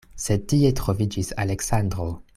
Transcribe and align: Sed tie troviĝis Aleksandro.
Sed 0.21 0.47
tie 0.53 0.71
troviĝis 0.79 1.31
Aleksandro. 1.45 2.13